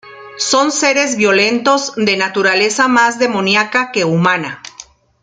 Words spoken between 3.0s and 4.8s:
demoníaca que humana.